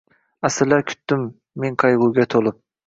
Asrlar 0.49 0.81
kutdim 0.93 1.29
men 1.65 1.81
qayg’uga 1.87 2.29
to’lib 2.35 2.63